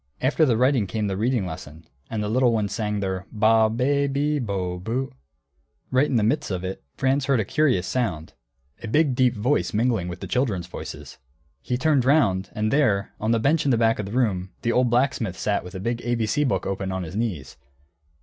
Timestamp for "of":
6.49-6.63, 13.99-14.07